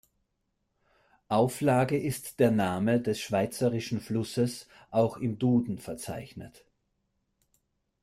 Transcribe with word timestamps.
Auflage 1.27 1.95
ist 1.95 2.39
der 2.39 2.49
Name 2.49 2.99
des 3.01 3.19
schweizerischen 3.19 4.01
Flusses 4.01 4.67
auch 4.89 5.17
im 5.17 5.37
Duden 5.37 5.77
verzeichnet. 5.77 6.65